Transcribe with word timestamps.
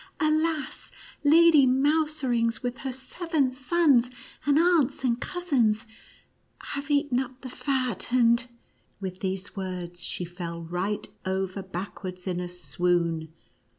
Alas! 0.19 0.91
Lady 1.23 1.67
Mouserings 1.67 2.63
with 2.63 2.79
her 2.79 2.91
seven 2.91 3.53
sons, 3.53 4.09
and 4.47 4.57
aunts 4.57 5.03
and 5.03 5.21
cousins, 5.21 5.85
have 6.73 6.89
eaten 6.89 7.19
up 7.19 7.39
the 7.41 7.51
fat, 7.51 8.11
and 8.11 8.47
—"with 8.99 9.19
these 9.19 9.55
words 9.55 10.03
she 10.03 10.25
fell 10.25 10.63
right 10.63 11.07
over 11.23 11.61
backwards 11.61 12.25
in 12.25 12.39
a 12.39 12.49
swoon. 12.49 13.29